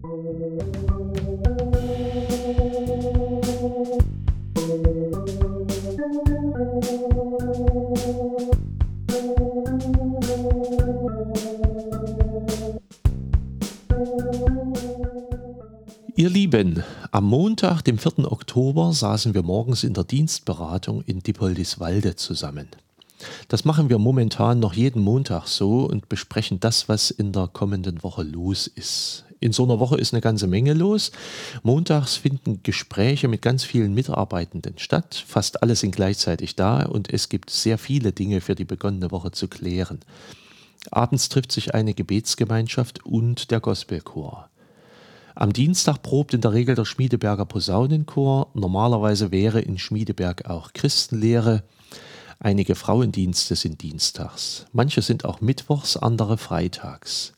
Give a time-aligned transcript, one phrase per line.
[0.00, 0.10] Ihr
[16.30, 18.30] Lieben, am Montag, dem 4.
[18.30, 22.68] Oktober, saßen wir morgens in der Dienstberatung in Dippoldiswalde zusammen.
[23.48, 28.04] Das machen wir momentan noch jeden Montag so und besprechen das, was in der kommenden
[28.04, 29.24] Woche los ist.
[29.40, 31.12] In so einer Woche ist eine ganze Menge los.
[31.62, 35.24] Montags finden Gespräche mit ganz vielen Mitarbeitenden statt.
[35.26, 39.30] Fast alle sind gleichzeitig da und es gibt sehr viele Dinge für die begonnene Woche
[39.30, 40.00] zu klären.
[40.90, 44.48] Abends trifft sich eine Gebetsgemeinschaft und der Gospelchor.
[45.34, 48.48] Am Dienstag probt in der Regel der Schmiedeberger Posaunenchor.
[48.54, 51.62] Normalerweise wäre in Schmiedeberg auch Christenlehre.
[52.40, 54.66] Einige Frauendienste sind dienstags.
[54.72, 57.34] Manche sind auch mittwochs, andere freitags.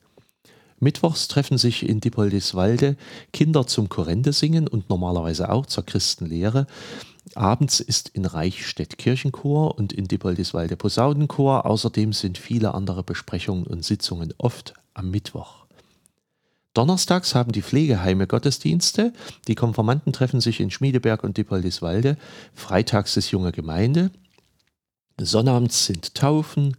[0.81, 2.97] Mittwochs treffen sich in Dippoldiswalde
[3.33, 6.67] Kinder zum Korrende singen und normalerweise auch zur Christenlehre.
[7.35, 11.67] Abends ist in Reichstätt Kirchenchor und in Dippoldiswalde Posaunenchor.
[11.67, 15.67] Außerdem sind viele andere Besprechungen und Sitzungen oft am Mittwoch.
[16.73, 19.13] Donnerstags haben die Pflegeheime Gottesdienste,
[19.49, 22.17] die Konformanten treffen sich in Schmiedeberg und Dippoldiswalde,
[22.55, 24.13] freitags ist junge Gemeinde,
[25.25, 26.77] Sonnabends sind Taufen,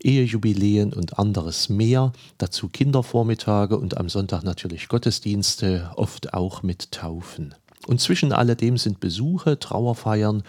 [0.00, 7.54] Ehejubiläen und anderes mehr, dazu Kindervormittage und am Sonntag natürlich Gottesdienste, oft auch mit Taufen.
[7.86, 10.42] Und zwischen alledem sind Besuche, Trauerfeiern,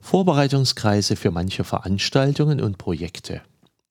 [0.00, 3.42] Vorbereitungskreise für manche Veranstaltungen und Projekte.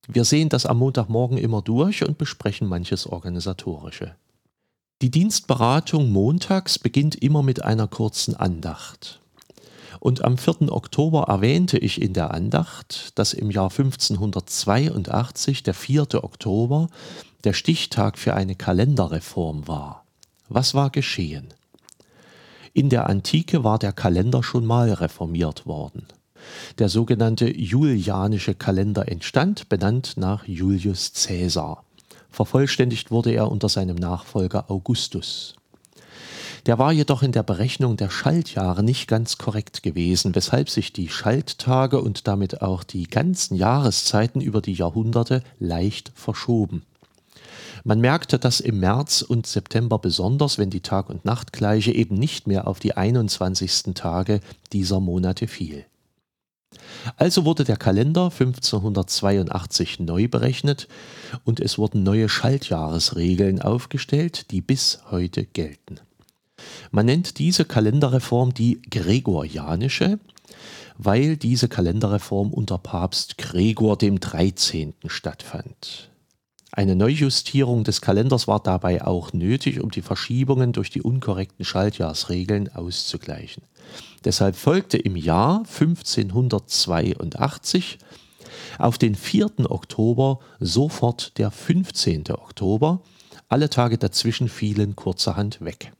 [0.07, 4.15] Wir sehen das am Montagmorgen immer durch und besprechen manches Organisatorische.
[5.01, 9.21] Die Dienstberatung montags beginnt immer mit einer kurzen Andacht.
[9.99, 10.71] Und am 4.
[10.71, 16.23] Oktober erwähnte ich in der Andacht, dass im Jahr 1582, der 4.
[16.23, 16.89] Oktober,
[17.43, 20.05] der Stichtag für eine Kalenderreform war.
[20.47, 21.53] Was war geschehen?
[22.73, 26.07] In der Antike war der Kalender schon mal reformiert worden.
[26.77, 31.83] Der sogenannte Julianische Kalender entstand, benannt nach Julius Caesar.
[32.29, 35.55] Vervollständigt wurde er unter seinem Nachfolger Augustus.
[36.65, 41.09] Der war jedoch in der Berechnung der Schaltjahre nicht ganz korrekt gewesen, weshalb sich die
[41.09, 46.83] Schalttage und damit auch die ganzen Jahreszeiten über die Jahrhunderte leicht verschoben.
[47.83, 52.45] Man merkte das im März und September besonders, wenn die Tag- und Nachtgleiche eben nicht
[52.45, 53.93] mehr auf die 21.
[53.93, 54.41] Tage
[54.73, 55.85] dieser Monate fiel.
[57.15, 60.87] Also wurde der Kalender 1582 neu berechnet
[61.45, 65.99] und es wurden neue Schaltjahresregeln aufgestellt, die bis heute gelten.
[66.91, 70.19] Man nennt diese Kalenderreform die Gregorianische,
[70.97, 74.93] weil diese Kalenderreform unter Papst Gregor dem 13.
[75.07, 76.09] stattfand.
[76.71, 82.69] Eine Neujustierung des Kalenders war dabei auch nötig, um die Verschiebungen durch die unkorrekten Schaltjahrsregeln
[82.75, 83.63] auszugleichen.
[84.23, 87.99] Deshalb folgte im Jahr 1582
[88.77, 89.69] auf den 4.
[89.69, 92.31] Oktober sofort der 15.
[92.31, 93.01] Oktober.
[93.47, 95.91] Alle Tage dazwischen fielen kurzerhand weg.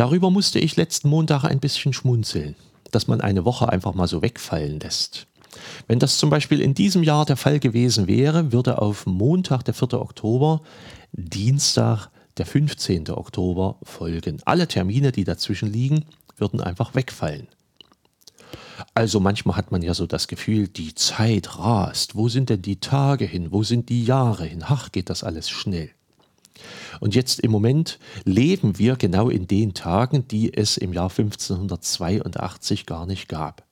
[0.00, 2.56] Darüber musste ich letzten Montag ein bisschen schmunzeln,
[2.90, 5.26] dass man eine Woche einfach mal so wegfallen lässt.
[5.88, 9.74] Wenn das zum Beispiel in diesem Jahr der Fall gewesen wäre, würde auf Montag, der
[9.74, 10.00] 4.
[10.00, 10.62] Oktober,
[11.12, 12.08] Dienstag,
[12.38, 13.10] der 15.
[13.10, 14.40] Oktober folgen.
[14.46, 16.06] Alle Termine, die dazwischen liegen,
[16.38, 17.48] würden einfach wegfallen.
[18.94, 22.14] Also manchmal hat man ja so das Gefühl, die Zeit rast.
[22.16, 23.52] Wo sind denn die Tage hin?
[23.52, 24.64] Wo sind die Jahre hin?
[24.64, 25.90] Ach, geht das alles schnell.
[27.00, 32.86] Und jetzt im Moment leben wir genau in den Tagen, die es im Jahr 1582
[32.86, 33.64] gar nicht gab.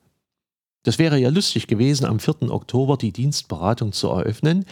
[0.85, 2.51] Das wäre ja lustig gewesen, am 4.
[2.51, 4.65] Oktober die Dienstberatung zu eröffnen,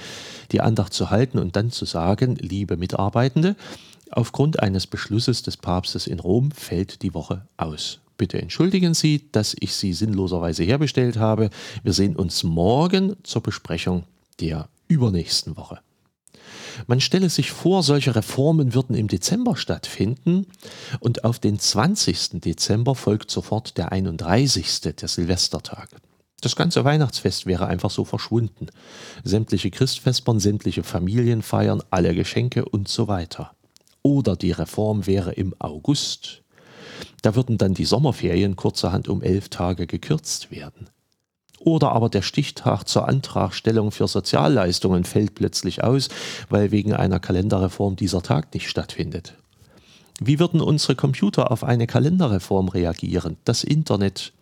[0.53, 3.57] die Andacht zu halten und dann zu sagen, liebe Mitarbeitende,
[4.11, 7.99] aufgrund eines Beschlusses des Papstes in Rom fällt die Woche aus.
[8.17, 11.51] Bitte entschuldigen Sie, dass ich Sie sinnloserweise herbestellt habe.
[11.83, 14.05] Wir sehen uns morgen zur Besprechung
[14.41, 15.81] der übernächsten Woche.
[16.87, 20.47] Man stelle sich vor, solche Reformen würden im Dezember stattfinden
[21.01, 22.41] und auf den 20.
[22.41, 24.81] Dezember folgt sofort der 31.
[24.81, 25.89] der Silvestertag.
[26.41, 28.67] Das ganze Weihnachtsfest wäre einfach so verschwunden.
[29.25, 33.53] Sämtliche Christfestern, sämtliche Familienfeiern, alle Geschenke und so weiter.
[34.03, 36.43] Oder die Reform wäre im August.
[37.23, 40.89] Da würden dann die Sommerferien kurzerhand um elf Tage gekürzt werden.
[41.61, 46.09] Oder aber der Stichtag zur Antragstellung für Sozialleistungen fällt plötzlich aus,
[46.49, 49.35] weil wegen einer Kalenderreform dieser Tag nicht stattfindet.
[50.21, 53.37] Wie würden unsere Computer auf eine Kalenderreform reagieren?
[53.45, 54.33] Das Internet.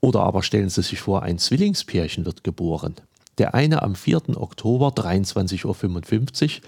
[0.00, 2.94] Oder aber stellen Sie sich vor, ein Zwillingspärchen wird geboren.
[3.38, 4.36] Der eine am 4.
[4.36, 6.62] Oktober 23.55 Uhr,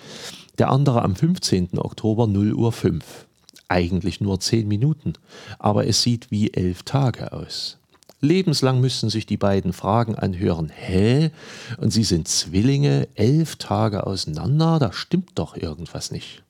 [0.59, 1.79] der andere am 15.
[1.79, 3.27] Oktober 0 Uhr 5.
[3.69, 5.15] Eigentlich nur 10 Minuten,
[5.59, 7.79] aber es sieht wie elf Tage aus.
[8.23, 11.33] Lebenslang müssten sich die beiden Fragen anhören, hä?
[11.79, 16.45] Und sie sind Zwillinge, elf Tage auseinander, da stimmt doch irgendwas nicht.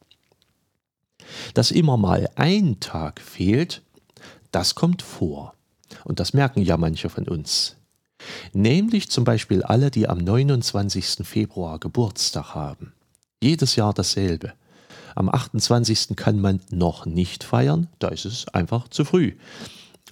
[1.54, 3.80] Dass immer mal ein Tag fehlt,
[4.50, 5.54] das kommt vor.
[6.04, 7.76] Und das merken ja manche von uns.
[8.52, 11.26] Nämlich zum Beispiel alle, die am 29.
[11.26, 12.92] Februar Geburtstag haben.
[13.42, 14.52] Jedes Jahr dasselbe.
[15.14, 16.16] Am 28.
[16.16, 19.32] kann man noch nicht feiern, da ist es einfach zu früh.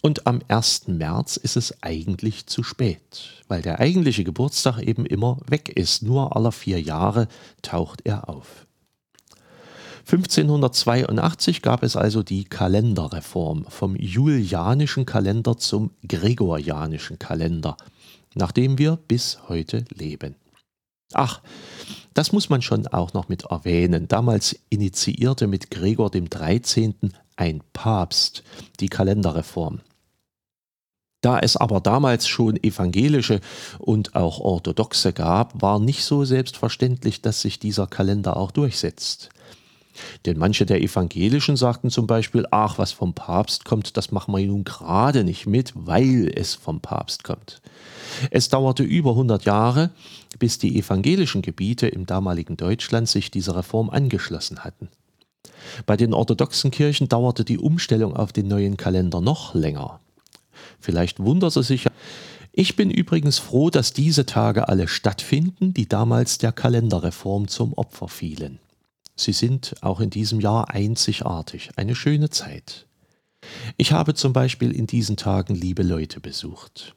[0.03, 0.89] Und am 1.
[0.89, 6.03] März ist es eigentlich zu spät, weil der eigentliche Geburtstag eben immer weg ist.
[6.03, 7.29] Nur alle vier Jahre
[7.61, 8.67] taucht er auf.
[10.07, 17.77] 1582 gab es also die Kalenderreform vom julianischen Kalender zum gregorianischen Kalender,
[18.35, 20.35] nach dem wir bis heute leben.
[21.13, 21.43] Ach,
[22.15, 24.09] das muss man schon auch noch mit erwähnen.
[24.09, 27.13] Damals initiierte mit Gregor dem 13.
[27.37, 28.43] ein Papst
[28.81, 29.81] die Kalenderreform.
[31.21, 33.41] Da es aber damals schon evangelische
[33.79, 39.29] und auch orthodoxe gab, war nicht so selbstverständlich, dass sich dieser Kalender auch durchsetzt.
[40.25, 44.47] Denn manche der Evangelischen sagten zum Beispiel, ach, was vom Papst kommt, das machen wir
[44.47, 47.61] nun gerade nicht mit, weil es vom Papst kommt.
[48.31, 49.91] Es dauerte über 100 Jahre,
[50.39, 54.89] bis die evangelischen Gebiete im damaligen Deutschland sich dieser Reform angeschlossen hatten.
[55.87, 60.01] Bei den orthodoxen Kirchen dauerte die Umstellung auf den neuen Kalender noch länger.
[60.81, 61.87] Vielleicht wundert es sich.
[62.53, 68.09] Ich bin übrigens froh, dass diese Tage alle stattfinden, die damals der Kalenderreform zum Opfer
[68.09, 68.59] fielen.
[69.17, 72.87] Sie sind auch in diesem Jahr einzigartig, eine schöne Zeit.
[73.77, 76.95] Ich habe zum Beispiel in diesen Tagen liebe Leute besucht.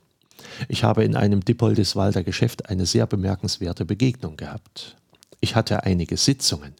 [0.67, 4.95] Ich habe in einem Dippoldiswalder Geschäft eine sehr bemerkenswerte Begegnung gehabt.
[5.39, 6.73] Ich hatte einige Sitzungen.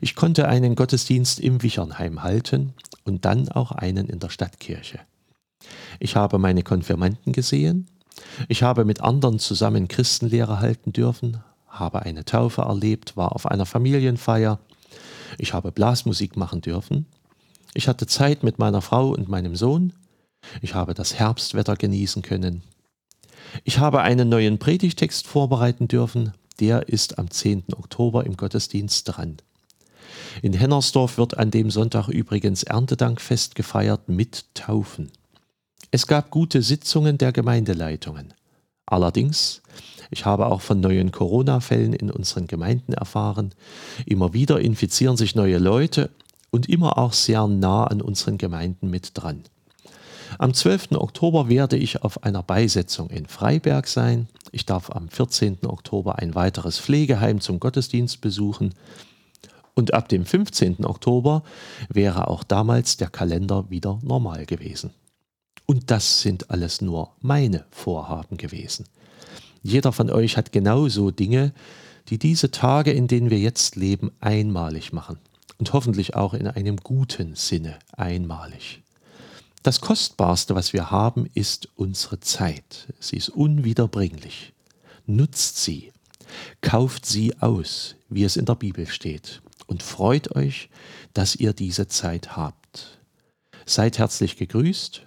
[0.00, 2.74] Ich konnte einen Gottesdienst im Wichernheim halten
[3.04, 5.00] und dann auch einen in der Stadtkirche.
[6.00, 7.86] Ich habe meine Konfirmanden gesehen.
[8.48, 13.66] Ich habe mit anderen zusammen Christenlehre halten dürfen, habe eine Taufe erlebt, war auf einer
[13.66, 14.58] Familienfeier.
[15.38, 17.06] Ich habe Blasmusik machen dürfen.
[17.74, 19.92] Ich hatte Zeit mit meiner Frau und meinem Sohn.
[20.62, 22.62] Ich habe das Herbstwetter genießen können.
[23.64, 26.32] Ich habe einen neuen Predigtext vorbereiten dürfen.
[26.60, 27.64] Der ist am 10.
[27.76, 29.36] Oktober im Gottesdienst dran.
[30.40, 35.10] In Hennersdorf wird an dem Sonntag übrigens Erntedankfest gefeiert mit Taufen.
[35.92, 38.32] Es gab gute Sitzungen der Gemeindeleitungen.
[38.86, 39.60] Allerdings,
[40.12, 43.52] ich habe auch von neuen Corona-Fällen in unseren Gemeinden erfahren.
[44.06, 46.10] Immer wieder infizieren sich neue Leute
[46.50, 49.42] und immer auch sehr nah an unseren Gemeinden mit dran.
[50.38, 50.92] Am 12.
[50.92, 54.28] Oktober werde ich auf einer Beisetzung in Freiberg sein.
[54.52, 55.66] Ich darf am 14.
[55.66, 58.74] Oktober ein weiteres Pflegeheim zum Gottesdienst besuchen.
[59.74, 60.84] Und ab dem 15.
[60.84, 61.42] Oktober
[61.88, 64.92] wäre auch damals der Kalender wieder normal gewesen.
[65.70, 68.86] Und das sind alles nur meine Vorhaben gewesen.
[69.62, 71.52] Jeder von euch hat genauso Dinge,
[72.08, 75.20] die diese Tage, in denen wir jetzt leben, einmalig machen.
[75.58, 78.82] Und hoffentlich auch in einem guten Sinne einmalig.
[79.62, 82.92] Das Kostbarste, was wir haben, ist unsere Zeit.
[82.98, 84.52] Sie ist unwiederbringlich.
[85.06, 85.92] Nutzt sie.
[86.62, 89.40] Kauft sie aus, wie es in der Bibel steht.
[89.68, 90.68] Und freut euch,
[91.14, 92.98] dass ihr diese Zeit habt.
[93.66, 95.06] Seid herzlich gegrüßt